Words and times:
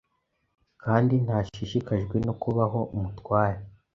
Kandi 0.83 1.15
ntashishikajwe 1.25 2.15
no 2.25 2.33
kubaho 2.41 2.79
Umutware 2.95 3.59